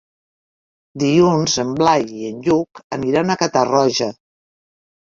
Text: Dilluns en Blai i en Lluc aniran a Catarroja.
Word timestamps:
Dilluns 1.03 1.59
en 1.65 1.75
Blai 1.81 2.09
i 2.25 2.33
en 2.33 2.43
Lluc 2.49 2.85
aniran 2.99 3.31
a 3.31 3.39
Catarroja. 3.45 4.15